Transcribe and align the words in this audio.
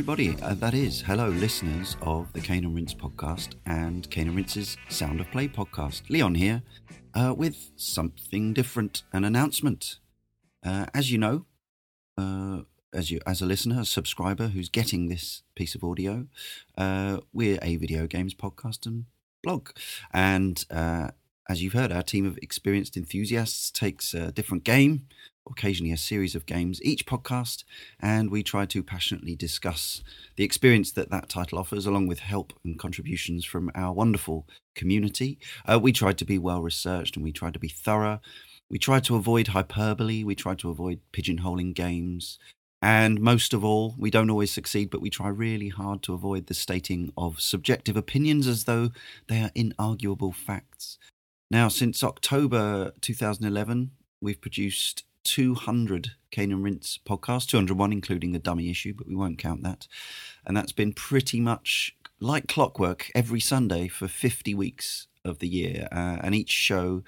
everybody. 0.00 0.34
Uh, 0.40 0.54
that 0.54 0.72
is, 0.72 1.02
hello, 1.02 1.28
listeners 1.28 1.94
of 2.00 2.32
the 2.32 2.40
Cane 2.40 2.64
and 2.64 2.74
Rinse 2.74 2.94
podcast 2.94 3.56
and 3.66 4.10
Cane 4.10 4.28
and 4.28 4.36
Rinse's 4.36 4.78
Sound 4.88 5.20
of 5.20 5.30
Play 5.30 5.46
podcast. 5.46 6.08
Leon 6.08 6.36
here 6.36 6.62
uh, 7.12 7.34
with 7.36 7.70
something 7.76 8.54
different 8.54 9.02
an 9.12 9.24
announcement. 9.24 9.98
Uh, 10.64 10.86
as 10.94 11.12
you 11.12 11.18
know, 11.18 11.44
uh, 12.16 12.62
as 12.94 13.10
you 13.10 13.20
as 13.26 13.42
a 13.42 13.44
listener, 13.44 13.80
a 13.80 13.84
subscriber 13.84 14.48
who's 14.48 14.70
getting 14.70 15.08
this 15.08 15.42
piece 15.54 15.74
of 15.74 15.84
audio, 15.84 16.28
uh, 16.78 17.18
we're 17.34 17.58
a 17.60 17.76
video 17.76 18.06
games 18.06 18.34
podcast 18.34 18.86
and 18.86 19.04
blog. 19.42 19.68
And 20.14 20.64
uh, 20.70 21.10
as 21.46 21.62
you've 21.62 21.74
heard, 21.74 21.92
our 21.92 22.02
team 22.02 22.24
of 22.24 22.38
experienced 22.38 22.96
enthusiasts 22.96 23.70
takes 23.70 24.14
a 24.14 24.32
different 24.32 24.64
game 24.64 25.08
occasionally 25.50 25.92
a 25.92 25.96
series 25.96 26.34
of 26.34 26.46
games 26.46 26.82
each 26.82 27.06
podcast, 27.06 27.64
and 27.98 28.30
we 28.30 28.42
try 28.42 28.66
to 28.66 28.82
passionately 28.82 29.34
discuss 29.34 30.02
the 30.36 30.44
experience 30.44 30.92
that 30.92 31.10
that 31.10 31.28
title 31.28 31.58
offers, 31.58 31.86
along 31.86 32.06
with 32.06 32.20
help 32.20 32.52
and 32.64 32.78
contributions 32.78 33.44
from 33.44 33.70
our 33.74 33.92
wonderful 33.92 34.46
community. 34.74 35.38
Uh, 35.66 35.78
we 35.78 35.92
try 35.92 36.12
to 36.12 36.24
be 36.24 36.38
well 36.38 36.62
researched 36.62 37.16
and 37.16 37.24
we 37.24 37.32
try 37.32 37.50
to 37.50 37.58
be 37.58 37.68
thorough. 37.68 38.20
We 38.70 38.78
try 38.78 39.00
to 39.00 39.16
avoid 39.16 39.48
hyperbole, 39.48 40.24
we 40.24 40.34
try 40.34 40.54
to 40.56 40.70
avoid 40.70 41.00
pigeonholing 41.12 41.74
games. 41.74 42.38
And 42.82 43.20
most 43.20 43.52
of 43.52 43.62
all, 43.62 43.94
we 43.98 44.10
don't 44.10 44.30
always 44.30 44.50
succeed, 44.50 44.88
but 44.88 45.02
we 45.02 45.10
try 45.10 45.28
really 45.28 45.68
hard 45.68 46.02
to 46.04 46.14
avoid 46.14 46.46
the 46.46 46.54
stating 46.54 47.12
of 47.16 47.40
subjective 47.40 47.96
opinions 47.96 48.46
as 48.46 48.64
though 48.64 48.90
they 49.28 49.42
are 49.42 49.50
inarguable 49.50 50.34
facts. 50.34 50.98
Now, 51.50 51.68
since 51.68 52.02
October 52.02 52.92
2011, 53.00 53.90
we've 54.22 54.40
produced 54.40 55.04
200 55.30 56.10
Cane 56.32 56.50
and 56.50 56.64
Rinse 56.64 56.98
podcasts, 57.06 57.46
201 57.46 57.92
including 57.92 58.32
the 58.32 58.40
dummy 58.40 58.68
issue, 58.68 58.92
but 58.92 59.06
we 59.06 59.14
won't 59.14 59.38
count 59.38 59.62
that. 59.62 59.86
And 60.44 60.56
that's 60.56 60.72
been 60.72 60.92
pretty 60.92 61.38
much 61.38 61.94
like 62.18 62.48
clockwork 62.48 63.12
every 63.14 63.38
Sunday 63.38 63.86
for 63.86 64.08
50 64.08 64.54
weeks 64.56 65.06
of 65.24 65.38
the 65.38 65.46
year. 65.46 65.86
Uh, 65.92 66.18
and 66.20 66.34
each 66.34 66.50
show 66.50 67.04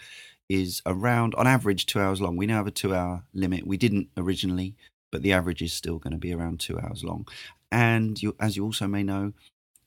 is 0.49 0.83
around, 0.87 1.35
on 1.35 1.49
average, 1.49 1.85
two 1.85 1.99
hours 1.99 2.21
long. 2.21 2.37
We 2.37 2.47
now 2.47 2.59
have 2.59 2.69
a 2.69 2.71
two 2.71 2.95
hour 2.95 3.25
limit. 3.35 3.67
We 3.67 3.77
didn't 3.77 4.09
originally, 4.17 4.77
but 5.11 5.23
the 5.23 5.33
average 5.33 5.61
is 5.61 5.73
still 5.73 5.99
going 5.99 6.13
to 6.13 6.19
be 6.19 6.33
around 6.33 6.61
two 6.61 6.79
hours 6.79 7.03
long. 7.03 7.27
And 7.73 8.23
you, 8.23 8.37
as 8.39 8.57
you 8.57 8.65
also 8.65 8.87
may 8.87 9.03
know, 9.03 9.33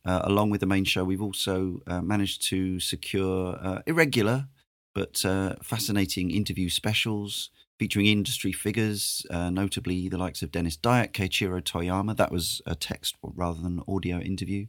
uh, 0.04 0.24
along 0.26 0.50
with 0.50 0.60
the 0.60 0.68
main 0.68 0.84
show, 0.84 1.06
we've 1.06 1.22
also 1.22 1.82
uh, 1.88 2.02
managed 2.02 2.42
to 2.50 2.82
secure 2.82 3.58
uh, 3.62 3.82
irregular 3.86 4.50
but 4.96 5.24
uh, 5.26 5.56
fascinating 5.62 6.32
interview 6.32 6.70
specials 6.70 7.52
featuring 7.78 8.06
industry 8.06 8.52
figures, 8.52 9.26
uh, 9.30 9.50
notably 9.50 10.08
the 10.08 10.18
likes 10.18 10.42
of 10.42 10.52
Denis 10.52 10.78
Dyack, 10.78 11.12
Keiichiro 11.12 11.62
Toyama. 11.62 12.16
That 12.16 12.32
was 12.32 12.62
a 12.66 12.76
text 12.76 13.16
rather 13.22 13.62
than 13.62 13.84
audio 13.88 14.20
interview, 14.20 14.68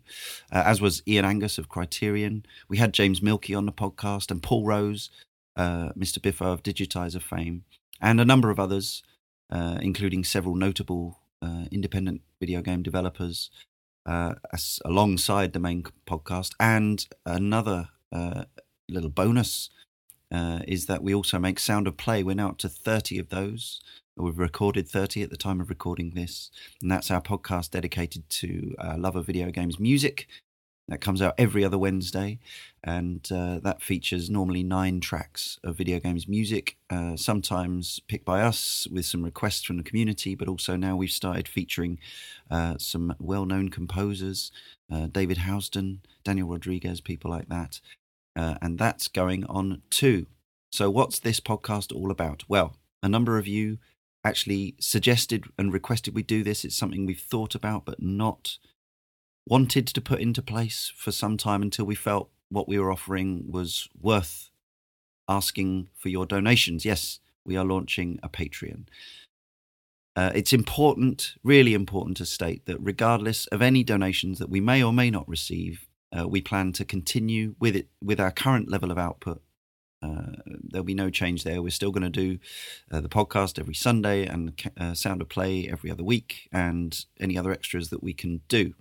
uh, 0.53 0.62
as 0.67 0.81
was 0.81 1.03
Iain 1.09 1.25
Angus 1.25 1.59
of 1.59 1.69
Criterion. 1.69 2.45
We 2.69 2.79
had 2.79 2.93
James 2.93 3.23
Mielke 3.23 3.57
on 3.57 3.67
the 3.67 3.73
podcast 3.73 4.31
and 4.31 4.43
Paul 4.43 4.65
Rose, 4.65 5.11
uh, 5.57 5.91
Mr. 5.97 6.21
Biffo 6.21 6.53
of 6.53 6.62
Digitizer 6.62 7.22
fame, 7.22 7.65
and 8.00 8.21
a 8.21 8.25
number 8.25 8.50
of 8.50 8.59
others, 8.59 9.03
uh, 9.50 9.78
including 9.81 10.25
several 10.25 10.56
notable 10.56 11.21
uh, 11.41 11.66
independent 11.71 12.22
video 12.41 12.61
game 12.61 12.83
developers. 12.83 13.50
Uh, 14.05 14.37
as, 14.53 14.78
alongside 14.84 15.53
the 15.53 15.59
main 15.59 15.83
podcast, 16.06 16.53
and 16.61 17.09
another 17.25 17.89
little 18.89 19.11
bonus 19.11 19.69
uh, 20.32 20.60
is 20.66 20.87
that 20.87 21.03
we 21.03 21.14
also 21.14 21.38
make 21.38 21.59
Sound 21.59 21.87
of 21.87 21.97
Play. 21.97 22.22
We're 22.22 22.34
now 22.34 22.50
up 22.50 22.59
to 22.59 22.69
30 22.69 23.19
of 23.19 23.28
those. 23.28 23.81
We've 24.16 24.38
recorded 24.38 24.88
30 24.88 25.22
at 25.22 25.31
the 25.31 25.37
time 25.37 25.60
of 25.60 25.69
recording 25.69 26.10
this. 26.10 26.50
And 26.81 26.91
that's 26.91 27.10
our 27.10 27.20
podcast 27.20 27.70
dedicated 27.70 28.28
to 28.31 28.75
uh, 28.78 28.94
love 28.98 29.16
of 29.16 29.26
video 29.26 29.50
games 29.50 29.78
music. 29.78 30.26
That 30.88 31.00
comes 31.00 31.20
out 31.20 31.34
every 31.36 31.65
other 31.65 31.78
Wednesday. 31.78 32.38
And 32.82 33.28
uh, 33.31 33.59
that 33.60 33.82
features 33.82 34.31
normally 34.31 34.62
nine 34.62 35.00
tracks 35.00 35.59
of 35.62 35.76
video 35.76 35.98
games 35.98 36.26
music, 36.26 36.76
uh, 36.88 37.16
sometimes 37.16 38.00
picked 38.09 38.25
by 38.25 38.42
us 38.42 38.86
with 38.91 39.04
some 39.04 39.22
requests 39.22 39.65
from 39.65 39.76
the 39.76 39.82
community. 39.82 40.34
But 40.34 40.48
also 40.48 40.76
now 40.76 40.97
we've 40.97 41.10
started 41.10 41.47
featuring 41.47 41.98
uh, 42.50 42.76
some 42.78 43.15
well 43.19 43.44
known 43.44 43.69
composers 43.69 44.50
uh, 44.91 45.09
David 45.09 45.38
Housden, 45.38 45.98
Daniel 46.25 46.48
Rodriguez, 46.48 47.00
people 47.00 47.31
like 47.31 47.48
that 47.48 47.81
uh, 48.36 48.56
and 48.60 48.78
that's 48.78 49.08
going 49.08 49.44
on 49.47 49.82
too. 49.91 50.26
So, 50.70 50.91
what's 50.91 51.19
this 51.19 51.41
podcast 51.41 51.94
all 51.94 52.10
about? 52.10 52.44
Well, 52.48 52.76
a 53.02 53.08
number 53.08 53.38
of 53.38 53.47
you 53.47 53.78
actually 54.24 54.74
suggested 54.80 55.44
and 55.56 55.72
requested 55.72 56.14
we 56.14 56.22
do 56.22 56.42
this. 56.42 56.64
It's 56.64 56.76
something 56.76 57.06
we've 57.06 57.19
thought 57.19 57.54
about 57.54 57.84
but 57.84 58.02
not 58.02 58.58
wanted 59.48 59.86
to 59.86 60.00
put 60.00 60.20
into 60.20 60.42
place 60.42 60.92
for 60.97 61.12
some 61.12 61.36
time 61.36 61.62
until 61.62 61.84
we 61.84 61.94
felt 61.94 62.30
what 62.48 62.69
we 62.69 62.78
were 62.78 62.92
offering 62.92 63.44
was 63.50 63.88
worth 64.00 64.50
asking 65.28 65.88
for 65.94 66.08
your 66.08 66.26
donations. 66.26 66.84
Yes, 66.84 67.20
we 67.44 67.56
are 67.56 67.64
launching 67.64 68.18
a 68.22 68.28
Patreon. 68.28 68.86
Uh, 70.16 70.32
it's 70.34 70.53
important, 70.53 71.34
really 71.44 71.74
important 71.74 72.16
to 72.16 72.26
state 72.26 72.64
that 72.66 72.78
regardless 72.80 73.47
of 73.48 73.60
any 73.60 73.84
donations 73.84 74.38
that 74.38 74.48
we 74.48 74.60
may 74.60 74.82
or 74.82 74.92
may 74.92 75.10
not 75.10 75.28
receive, 75.28 75.85
uh, 76.16 76.27
we 76.27 76.41
plan 76.41 76.72
to 76.72 76.84
continue 76.84 77.54
with 77.59 77.77
it 77.77 77.88
with 78.03 78.21
our 78.21 78.31
current 78.31 78.71
level 78.71 78.91
of 78.91 78.99
output. 78.99 79.43
Uh, 80.03 80.32
there'll 80.44 80.84
be 80.84 80.94
no 80.94 81.10
change 81.10 81.43
there. 81.43 81.62
We're 81.62 81.71
still 81.71 81.91
going 81.91 82.10
to 82.10 82.10
do 82.10 82.38
uh, 82.93 83.00
the 83.00 83.09
podcast 83.09 83.59
every 83.59 83.75
Sunday 83.75 84.27
and 84.27 84.53
uh, 84.78 84.94
Sound 84.94 85.21
of 85.21 85.28
Play 85.28 85.69
every 85.69 85.91
other 85.91 86.04
week, 86.04 86.49
and 86.53 87.04
any 87.19 87.37
other 87.37 87.50
extras 87.50 87.88
that 87.91 88.03
we 88.03 88.12
can 88.12 88.43
do. 88.49 88.75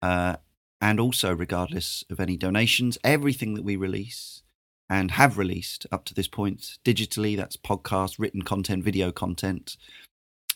Uh, 0.00 0.36
and 0.80 0.98
also, 0.98 1.34
regardless 1.34 2.04
of 2.10 2.18
any 2.18 2.36
donations, 2.36 2.98
everything 3.04 3.54
that 3.54 3.64
we 3.64 3.76
release 3.76 4.42
and 4.90 5.12
have 5.12 5.38
released 5.38 5.86
up 5.92 6.04
to 6.04 6.14
this 6.14 6.28
point 6.28 6.78
digitally 6.84 7.36
that's 7.36 7.56
podcast, 7.56 8.18
written 8.18 8.42
content, 8.42 8.84
video 8.84 9.12
content 9.12 9.76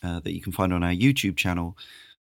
uh, 0.03 0.19
that 0.19 0.33
you 0.33 0.41
can 0.41 0.51
find 0.51 0.73
on 0.73 0.83
our 0.83 0.91
YouTube 0.91 1.37
channel 1.37 1.77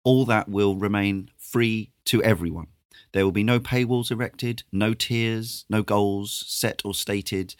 all 0.03 0.25
that 0.25 0.47
will 0.47 0.75
remain 0.75 1.29
free 1.37 1.91
to 2.05 2.23
everyone. 2.23 2.67
There 3.11 3.25
will 3.25 3.31
be 3.31 3.43
no 3.43 3.59
paywalls 3.59 4.11
erected, 4.11 4.63
no 4.71 4.93
tiers, 4.93 5.65
no 5.69 5.83
goals 5.83 6.43
set 6.47 6.81
or 6.83 6.93
stated, 6.93 7.55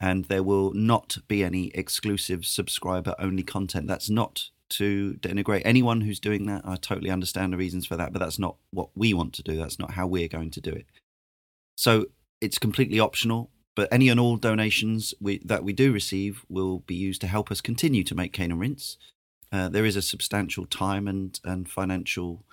and 0.00 0.26
there 0.26 0.42
will 0.42 0.72
not 0.72 1.18
be 1.28 1.44
any 1.44 1.68
exclusive 1.74 2.46
subscriber 2.46 3.14
only 3.18 3.42
content. 3.42 3.86
That's 3.86 4.10
not 4.10 4.50
to 4.70 5.14
denigrate 5.20 5.62
anyone 5.64 6.02
who's 6.02 6.20
doing 6.20 6.46
that. 6.46 6.62
I 6.64 6.76
totally 6.76 7.10
understand 7.10 7.52
the 7.52 7.56
reasons 7.58 7.86
for 7.86 7.96
that, 7.96 8.12
but 8.12 8.20
that's 8.20 8.38
not 8.38 8.56
what 8.70 8.90
we 8.94 9.12
want 9.12 9.34
to 9.34 9.42
do. 9.42 9.56
That's 9.56 9.78
not 9.78 9.92
how 9.92 10.06
we're 10.06 10.28
going 10.28 10.50
to 10.52 10.60
do 10.60 10.70
it. 10.70 10.86
So 11.76 12.06
it's 12.40 12.58
completely 12.58 13.00
optional, 13.00 13.50
but 13.74 13.88
any 13.92 14.08
and 14.08 14.20
all 14.20 14.36
donations 14.36 15.12
we, 15.20 15.38
that 15.44 15.64
we 15.64 15.72
do 15.72 15.92
receive 15.92 16.44
will 16.48 16.80
be 16.80 16.94
used 16.94 17.20
to 17.22 17.26
help 17.26 17.50
us 17.50 17.60
continue 17.60 18.04
to 18.04 18.14
make 18.14 18.32
Cane 18.32 18.52
and 18.52 18.60
Rinse. 18.60 18.96
Uh, 19.52 19.68
there 19.68 19.84
is 19.84 19.96
a 19.96 20.02
substantial 20.02 20.64
time 20.66 21.08
and, 21.08 21.40
and 21.44 21.68
financial 21.68 22.44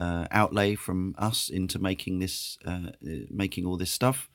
uh, 0.00 0.26
outlay 0.30 0.74
from 0.74 1.14
us 1.18 1.48
into 1.48 1.78
making 1.78 2.18
this, 2.18 2.58
uh, 2.64 2.90
making 3.30 3.66
all 3.66 3.76
this 3.76 3.90
stuff. 3.90 4.28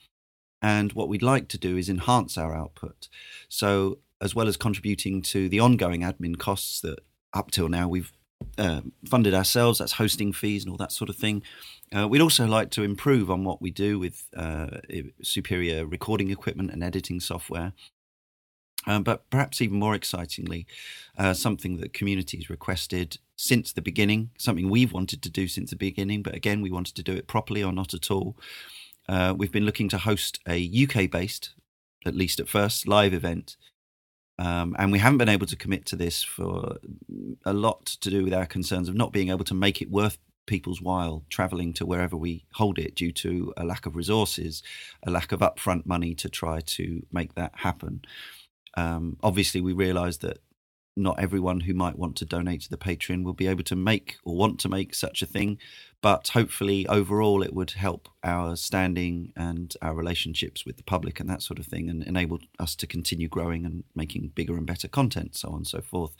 And 0.61 0.91
what 0.93 1.07
we'd 1.07 1.23
like 1.23 1.47
to 1.49 1.57
do 1.57 1.77
is 1.77 1.89
enhance 1.89 2.37
our 2.37 2.53
output. 2.53 3.07
So, 3.47 3.99
as 4.21 4.35
well 4.35 4.49
as 4.49 4.57
contributing 4.57 5.21
to 5.21 5.47
the 5.47 5.61
ongoing 5.61 6.01
admin 6.01 6.37
costs 6.37 6.81
that 6.81 6.99
up 7.33 7.51
till 7.51 7.69
now 7.69 7.87
we've 7.87 8.11
uh, 8.57 8.81
funded 9.05 9.33
ourselves, 9.33 9.79
that's 9.79 9.93
hosting 9.93 10.33
fees 10.33 10.63
and 10.63 10.71
all 10.71 10.77
that 10.77 10.91
sort 10.91 11.09
of 11.09 11.15
thing. 11.15 11.43
Uh, 11.95 12.07
we'd 12.07 12.21
also 12.21 12.45
like 12.45 12.69
to 12.71 12.83
improve 12.83 13.31
on 13.31 13.43
what 13.43 13.61
we 13.61 13.71
do 13.71 13.97
with 13.97 14.27
uh, 14.35 14.67
superior 15.21 15.85
recording 15.85 16.29
equipment 16.29 16.71
and 16.71 16.83
editing 16.83 17.19
software. 17.19 17.73
Um, 18.87 19.03
but 19.03 19.29
perhaps 19.29 19.61
even 19.61 19.77
more 19.77 19.93
excitingly, 19.93 20.65
uh, 21.17 21.33
something 21.33 21.77
that 21.77 21.93
communities 21.93 22.49
requested 22.49 23.17
since 23.35 23.73
the 23.73 23.81
beginning, 23.81 24.31
something 24.37 24.69
we've 24.69 24.93
wanted 24.93 25.21
to 25.21 25.29
do 25.29 25.47
since 25.47 25.69
the 25.69 25.75
beginning, 25.75 26.23
but 26.23 26.35
again, 26.35 26.61
we 26.61 26.71
wanted 26.71 26.95
to 26.95 27.03
do 27.03 27.13
it 27.13 27.27
properly 27.27 27.63
or 27.63 27.73
not 27.73 27.93
at 27.93 28.09
all. 28.09 28.37
Uh, 29.07 29.33
we've 29.37 29.51
been 29.51 29.65
looking 29.65 29.89
to 29.89 29.97
host 29.97 30.39
a 30.47 30.87
UK 30.87 31.09
based, 31.09 31.51
at 32.05 32.15
least 32.15 32.39
at 32.39 32.47
first, 32.47 32.87
live 32.87 33.13
event. 33.13 33.57
Um, 34.37 34.75
and 34.79 34.91
we 34.91 34.99
haven't 34.99 35.17
been 35.17 35.29
able 35.29 35.47
to 35.47 35.55
commit 35.57 35.85
to 35.87 35.97
this 35.97 36.23
for 36.23 36.77
a 37.43 37.51
lot 37.51 37.85
to 37.87 38.09
do 38.09 38.23
with 38.23 38.33
our 38.33 38.45
concerns 38.45 38.87
of 38.87 38.95
not 38.95 39.11
being 39.11 39.29
able 39.29 39.43
to 39.45 39.53
make 39.53 39.81
it 39.81 39.91
worth 39.91 40.17
people's 40.45 40.81
while 40.81 41.23
traveling 41.29 41.73
to 41.73 41.85
wherever 41.85 42.15
we 42.15 42.45
hold 42.53 42.79
it 42.79 42.95
due 42.95 43.11
to 43.11 43.53
a 43.57 43.65
lack 43.65 43.85
of 43.85 43.95
resources, 43.95 44.63
a 45.03 45.11
lack 45.11 45.31
of 45.31 45.41
upfront 45.41 45.85
money 45.85 46.15
to 46.15 46.29
try 46.29 46.61
to 46.61 47.05
make 47.11 47.35
that 47.35 47.51
happen. 47.55 48.01
Um, 48.75 49.17
obviously, 49.21 49.61
we 49.61 49.73
realise 49.73 50.17
that 50.17 50.39
not 50.99 51.19
everyone 51.19 51.61
who 51.61 51.73
might 51.73 51.97
want 51.97 52.15
to 52.17 52.25
donate 52.25 52.61
to 52.61 52.69
the 52.69 52.77
Patreon 52.77 53.23
will 53.23 53.33
be 53.33 53.47
able 53.47 53.63
to 53.63 53.75
make 53.75 54.17
or 54.23 54.35
want 54.35 54.59
to 54.59 54.69
make 54.69 54.93
such 54.93 55.21
a 55.21 55.25
thing, 55.25 55.57
but 56.01 56.29
hopefully 56.29 56.85
overall 56.87 57.41
it 57.41 57.53
would 57.53 57.71
help 57.71 58.09
our 58.23 58.55
standing 58.55 59.31
and 59.35 59.75
our 59.81 59.95
relationships 59.95 60.65
with 60.65 60.77
the 60.77 60.83
public 60.83 61.19
and 61.19 61.29
that 61.29 61.41
sort 61.41 61.59
of 61.59 61.65
thing 61.65 61.89
and 61.89 62.03
enable 62.03 62.39
us 62.59 62.75
to 62.75 62.87
continue 62.87 63.27
growing 63.27 63.65
and 63.65 63.83
making 63.95 64.31
bigger 64.35 64.57
and 64.57 64.67
better 64.67 64.87
content, 64.87 65.35
so 65.35 65.49
on 65.49 65.57
and 65.57 65.67
so 65.67 65.81
forth. 65.81 66.15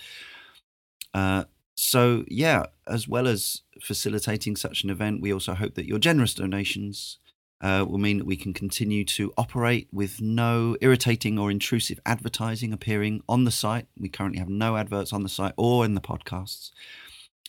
Uh, 1.14 1.44
so, 1.76 2.26
yeah, 2.28 2.66
as 2.88 3.08
well 3.08 3.28
as 3.28 3.62
facilitating 3.82 4.56
such 4.56 4.84
an 4.84 4.90
event, 4.90 5.22
we 5.22 5.34
also 5.34 5.54
hope 5.54 5.76
that 5.76 5.88
your 5.88 6.00
generous 6.00 6.34
donations 6.34 7.20
uh, 7.62 7.86
will 7.88 7.98
mean 7.98 8.18
that 8.20 8.26
we 8.26 8.38
can 8.38 8.54
continue 8.54 9.04
to 9.04 9.34
operate 9.38 9.88
with 9.92 10.22
no 10.22 10.78
irritating 10.82 11.38
or 11.38 11.52
intrusive 11.52 12.00
advertising 12.06 12.72
appearing 12.72 13.22
on 13.28 13.44
the 13.44 13.52
site. 13.52 13.88
We 13.98 14.10
currently 14.10 14.40
have 14.40 14.50
no 14.50 14.78
adverts 14.78 15.12
on 15.12 15.24
the 15.24 15.30
site 15.30 15.54
or 15.58 15.84
in 15.84 15.94
the 15.94 16.02
podcasts. 16.02 16.72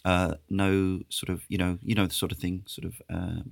Uh, 0.04 0.34
no 0.48 1.00
sort 1.10 1.28
of, 1.28 1.44
you 1.48 1.58
know, 1.58 1.78
you 1.82 1.94
know 1.94 2.06
the 2.06 2.14
sort 2.14 2.32
of 2.32 2.38
thing, 2.38 2.64
sort 2.66 2.86
of 2.86 3.02
um, 3.10 3.50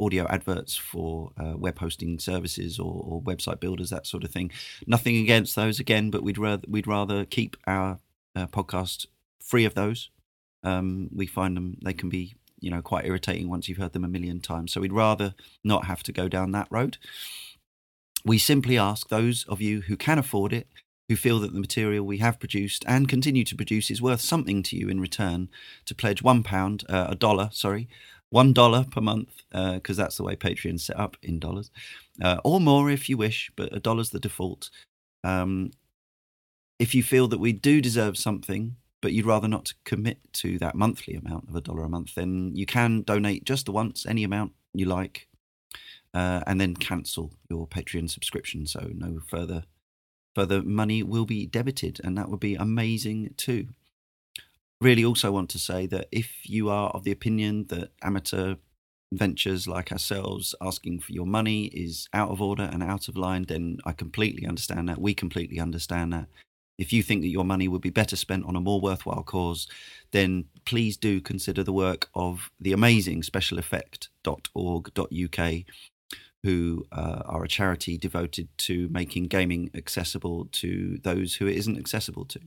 audio 0.00 0.26
adverts 0.28 0.76
for 0.76 1.32
uh, 1.38 1.56
web 1.56 1.78
hosting 1.78 2.18
services 2.18 2.78
or, 2.78 3.02
or, 3.04 3.22
website 3.22 3.60
builders, 3.60 3.90
that 3.90 4.06
sort 4.06 4.24
of 4.24 4.30
thing. 4.30 4.50
Nothing 4.86 5.16
against 5.16 5.56
those 5.56 5.80
again, 5.80 6.10
but 6.10 6.22
we'd 6.22 6.38
rather 6.38 6.64
we'd 6.68 6.86
rather 6.86 7.24
keep 7.24 7.56
our 7.66 7.98
uh, 8.36 8.46
podcast 8.46 9.06
free 9.40 9.64
of 9.64 9.74
those. 9.74 10.10
Um, 10.62 11.10
we 11.14 11.26
find 11.26 11.56
them 11.56 11.76
they 11.84 11.92
can 11.92 12.08
be 12.08 12.36
you 12.64 12.70
know 12.70 12.82
quite 12.82 13.04
irritating 13.04 13.48
once 13.48 13.68
you've 13.68 13.78
heard 13.78 13.92
them 13.92 14.04
a 14.04 14.08
million 14.08 14.40
times. 14.40 14.72
So 14.72 14.80
we'd 14.80 14.92
rather 14.92 15.34
not 15.62 15.84
have 15.84 16.02
to 16.04 16.12
go 16.12 16.28
down 16.28 16.52
that 16.52 16.68
road. 16.70 16.96
We 18.24 18.38
simply 18.38 18.78
ask 18.78 19.08
those 19.08 19.44
of 19.44 19.60
you 19.60 19.82
who 19.82 19.96
can 19.96 20.18
afford 20.18 20.52
it, 20.54 20.66
who 21.08 21.16
feel 21.16 21.38
that 21.40 21.52
the 21.52 21.60
material 21.60 22.06
we 22.06 22.18
have 22.18 22.40
produced 22.40 22.82
and 22.88 23.06
continue 23.06 23.44
to 23.44 23.54
produce 23.54 23.90
is 23.90 24.00
worth 24.00 24.22
something 24.22 24.62
to 24.64 24.76
you 24.76 24.88
in 24.88 24.98
return, 24.98 25.50
to 25.84 25.94
pledge 25.94 26.22
one 26.22 26.42
pound, 26.42 26.84
uh, 26.88 27.08
a 27.10 27.14
dollar, 27.14 27.50
sorry, 27.52 27.86
one 28.30 28.54
dollar 28.54 28.84
per 28.90 29.02
month, 29.02 29.42
because 29.50 29.98
uh, 29.98 30.02
that's 30.02 30.16
the 30.16 30.24
way 30.24 30.36
Patreon's 30.36 30.86
set 30.86 30.98
up 30.98 31.18
in 31.22 31.38
dollars, 31.38 31.70
uh, 32.22 32.38
or 32.42 32.60
more 32.60 32.90
if 32.90 33.08
you 33.08 33.18
wish, 33.18 33.50
but 33.56 33.76
a 33.76 33.78
dollar's 33.78 34.10
the 34.10 34.18
default. 34.18 34.70
Um, 35.22 35.70
if 36.78 36.94
you 36.94 37.02
feel 37.02 37.28
that 37.28 37.38
we 37.38 37.52
do 37.52 37.80
deserve 37.80 38.16
something, 38.16 38.76
but 39.04 39.12
you'd 39.12 39.26
rather 39.26 39.46
not 39.46 39.74
commit 39.84 40.16
to 40.32 40.58
that 40.58 40.74
monthly 40.74 41.14
amount 41.14 41.46
of 41.46 41.54
a 41.54 41.60
dollar 41.60 41.84
a 41.84 41.88
month, 41.90 42.14
then 42.14 42.52
you 42.54 42.64
can 42.64 43.02
donate 43.02 43.44
just 43.44 43.66
the 43.66 43.72
once, 43.72 44.06
any 44.06 44.24
amount 44.24 44.52
you 44.72 44.86
like, 44.86 45.28
uh, 46.14 46.40
and 46.46 46.58
then 46.58 46.74
cancel 46.74 47.34
your 47.50 47.66
Patreon 47.66 48.08
subscription. 48.08 48.66
So 48.66 48.92
no 48.94 49.20
further 49.28 49.64
further 50.34 50.62
money 50.62 51.02
will 51.02 51.26
be 51.26 51.44
debited, 51.44 52.00
and 52.02 52.16
that 52.16 52.30
would 52.30 52.40
be 52.40 52.54
amazing 52.54 53.34
too. 53.36 53.68
Really, 54.80 55.04
also 55.04 55.30
want 55.30 55.50
to 55.50 55.58
say 55.58 55.86
that 55.88 56.08
if 56.10 56.48
you 56.48 56.70
are 56.70 56.88
of 56.88 57.04
the 57.04 57.12
opinion 57.12 57.66
that 57.68 57.90
amateur 58.00 58.54
ventures 59.12 59.68
like 59.68 59.92
ourselves 59.92 60.54
asking 60.62 61.00
for 61.00 61.12
your 61.12 61.26
money 61.26 61.66
is 61.66 62.08
out 62.14 62.30
of 62.30 62.40
order 62.40 62.70
and 62.72 62.82
out 62.82 63.06
of 63.08 63.18
line, 63.18 63.44
then 63.44 63.80
I 63.84 63.92
completely 63.92 64.46
understand 64.46 64.88
that. 64.88 64.98
We 64.98 65.12
completely 65.12 65.60
understand 65.60 66.14
that. 66.14 66.28
If 66.76 66.92
you 66.92 67.02
think 67.02 67.22
that 67.22 67.28
your 67.28 67.44
money 67.44 67.68
would 67.68 67.82
be 67.82 67.90
better 67.90 68.16
spent 68.16 68.44
on 68.46 68.56
a 68.56 68.60
more 68.60 68.80
worthwhile 68.80 69.22
cause, 69.22 69.68
then 70.10 70.46
please 70.64 70.96
do 70.96 71.20
consider 71.20 71.62
the 71.62 71.72
work 71.72 72.08
of 72.14 72.50
the 72.60 72.72
amazing 72.72 73.22
specialeffect.org.uk, 73.22 75.64
who 76.42 76.84
uh, 76.92 77.22
are 77.24 77.44
a 77.44 77.48
charity 77.48 77.96
devoted 77.96 78.48
to 78.58 78.88
making 78.90 79.28
gaming 79.28 79.70
accessible 79.74 80.48
to 80.52 80.98
those 81.02 81.36
who 81.36 81.46
it 81.46 81.56
isn't 81.56 81.78
accessible 81.78 82.24
to. 82.24 82.40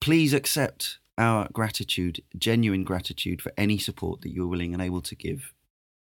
Please 0.00 0.34
accept 0.34 0.98
our 1.16 1.48
gratitude, 1.52 2.22
genuine 2.36 2.82
gratitude 2.84 3.40
for 3.40 3.52
any 3.56 3.78
support 3.78 4.20
that 4.20 4.32
you're 4.32 4.48
willing 4.48 4.74
and 4.74 4.82
able 4.82 5.00
to 5.00 5.14
give. 5.14 5.54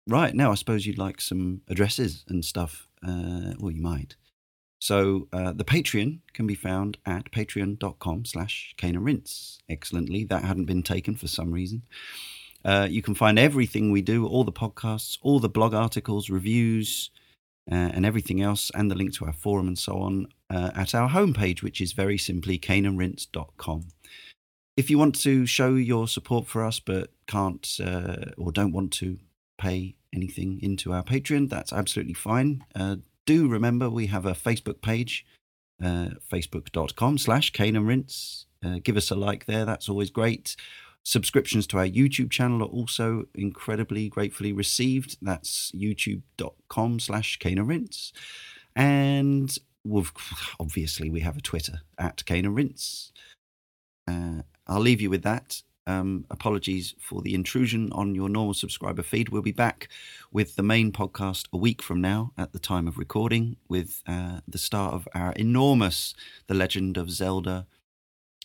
Right 0.08 0.34
now, 0.34 0.52
I 0.52 0.56
suppose 0.56 0.86
you'd 0.86 0.98
like 0.98 1.20
some 1.20 1.62
addresses 1.68 2.24
and 2.28 2.46
stuff. 2.46 2.88
Uh, 3.06 3.54
well, 3.60 3.72
you 3.72 3.82
might. 3.82 4.16
So 4.86 5.28
uh, 5.34 5.52
the 5.52 5.64
Patreon 5.64 6.20
can 6.34 6.46
be 6.46 6.54
found 6.54 7.00
at 7.08 7.32
patreon.com 7.32 8.26
slash 8.26 8.76
Rinse. 8.84 9.58
Excellently. 9.68 10.26
That 10.26 10.44
hadn't 10.44 10.66
been 10.66 10.84
taken 10.84 11.16
for 11.16 11.28
some 11.28 11.52
reason. 11.52 11.82
Uh, 12.64 12.88
you 12.88 13.02
can 13.02 13.16
find 13.16 13.40
everything 13.40 13.90
we 13.90 14.04
do, 14.04 14.28
all 14.28 14.44
the 14.44 14.52
podcasts, 14.52 15.18
all 15.24 15.40
the 15.40 15.50
blog 15.50 15.74
articles, 15.74 16.30
reviews, 16.30 17.10
uh, 17.72 17.90
and 17.96 18.06
everything 18.06 18.44
else, 18.44 18.70
and 18.76 18.92
the 18.92 18.96
link 18.96 19.16
to 19.16 19.26
our 19.26 19.34
forum 19.34 19.68
and 19.68 19.80
so 19.80 19.98
on 19.98 20.28
uh, 20.52 20.70
at 20.76 20.94
our 20.94 21.10
homepage, 21.10 21.64
which 21.64 21.82
is 21.82 21.94
very 21.94 22.20
simply 22.20 22.60
caneandrinse.com. 22.60 23.88
If 24.78 24.92
you 24.92 25.00
want 25.00 25.16
to 25.22 25.48
show 25.48 25.74
your 25.74 26.08
support 26.08 26.46
for 26.46 26.64
us 26.64 26.80
but 26.80 27.10
can't 27.26 27.68
uh, 27.84 28.34
or 28.38 28.52
don't 28.52 28.72
want 28.72 28.94
to 28.94 29.18
pay 29.58 29.96
anything 30.14 30.60
into 30.62 30.94
our 30.94 31.02
Patreon, 31.04 31.50
that's 31.50 31.74
absolutely 31.74 32.14
fine. 32.14 32.64
Uh, 32.76 32.98
do 33.26 33.48
remember 33.48 33.90
we 33.90 34.08
have 34.08 34.26
a 34.26 34.34
Facebook 34.34 34.82
page, 34.82 35.26
uh, 35.84 36.10
facebook.com 36.32 37.18
slash 37.18 37.52
Cane 37.52 37.76
and 37.76 37.88
Rinse. 37.88 38.46
Uh, 38.64 38.80
give 38.84 38.98
us 38.98 39.12
a 39.12 39.16
like 39.16 39.46
there, 39.46 39.66
that's 39.66 39.90
always 39.90 40.10
great. 40.10 40.56
Subscriptions 41.04 41.68
to 41.68 41.78
our 41.78 41.86
YouTube 41.86 42.32
channel 42.32 42.64
are 42.64 42.72
also 42.72 43.26
incredibly 43.36 44.10
gratefully 44.10 44.54
received. 44.54 45.18
That's 45.22 45.72
youtube.com 45.76 47.00
slash 47.00 47.38
Cane 47.38 47.60
and 47.60 47.68
Rinse. 47.68 48.12
And 48.76 49.56
we've, 49.84 50.12
obviously, 50.60 51.12
we 51.12 51.20
have 51.20 51.38
a 51.38 51.42
Twitter 51.42 51.82
at 52.00 52.26
Cane 52.26 52.46
and 52.46 52.56
Rinse. 52.56 53.12
Uh, 54.08 54.42
I'll 54.66 54.80
leave 54.80 55.00
you 55.02 55.12
with 55.12 55.22
that. 55.24 55.62
Um, 55.88 56.26
apologies 56.32 56.96
for 57.00 57.22
the 57.22 57.36
intrusion 57.36 57.92
on 57.92 58.16
your 58.16 58.28
normal 58.28 58.56
subscriber 58.56 59.04
feed. 59.04 59.30
We'll 59.30 59.42
be 59.44 59.52
back 59.52 59.88
with 60.32 60.56
the 60.56 60.64
main 60.64 60.92
podcast 60.92 61.46
a 61.54 61.58
week 61.58 61.82
from 61.82 62.02
now 62.02 62.32
at 62.38 62.54
the 62.54 62.60
time 62.60 62.88
of 62.88 62.98
recording 62.98 63.58
with 63.70 64.02
uh, 64.08 64.40
the 64.48 64.58
start 64.58 64.96
of 64.96 65.08
our 65.14 65.32
enormous 65.34 66.16
The 66.48 66.56
Legend 66.56 66.98
of 66.98 67.12
Zelda 67.12 67.68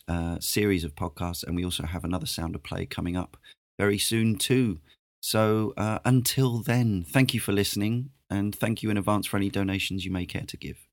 uh, 0.06 0.38
series 0.40 0.84
of 0.84 0.94
podcasts. 0.94 1.42
And 1.42 1.56
we 1.56 1.64
also 1.64 1.84
have 1.84 2.04
another 2.04 2.26
Sound 2.26 2.54
of 2.54 2.62
Play 2.62 2.84
coming 2.84 3.16
up 3.16 3.38
very 3.78 3.96
soon, 3.96 4.36
too. 4.36 4.80
So 5.22 5.72
uh, 5.78 6.00
until 6.04 6.58
then, 6.58 7.04
thank 7.08 7.32
you 7.32 7.40
for 7.40 7.52
listening 7.52 8.10
and 8.28 8.54
thank 8.54 8.82
you 8.82 8.90
in 8.90 8.98
advance 8.98 9.26
for 9.26 9.38
any 9.38 9.48
donations 9.50 10.04
you 10.04 10.10
may 10.10 10.26
care 10.26 10.44
to 10.46 10.56
give. 10.56 10.89